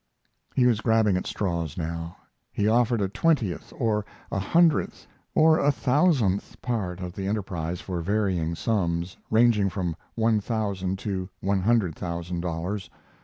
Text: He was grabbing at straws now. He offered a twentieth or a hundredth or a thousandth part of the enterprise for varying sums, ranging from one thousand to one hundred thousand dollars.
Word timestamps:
He 0.55 0.65
was 0.65 0.81
grabbing 0.81 1.15
at 1.15 1.27
straws 1.27 1.77
now. 1.77 2.17
He 2.51 2.67
offered 2.67 3.01
a 3.03 3.07
twentieth 3.07 3.71
or 3.77 4.03
a 4.31 4.39
hundredth 4.39 5.05
or 5.35 5.59
a 5.59 5.71
thousandth 5.71 6.59
part 6.59 6.99
of 7.01 7.13
the 7.13 7.27
enterprise 7.27 7.81
for 7.81 8.01
varying 8.01 8.55
sums, 8.55 9.17
ranging 9.29 9.69
from 9.69 9.95
one 10.15 10.39
thousand 10.41 10.97
to 11.05 11.29
one 11.39 11.59
hundred 11.61 11.93
thousand 11.93 12.39
dollars. 12.41 12.89